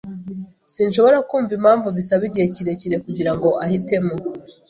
[0.73, 4.13] Sinshobora kumva impamvu bisaba igihe kirekire kugirango ahitemo.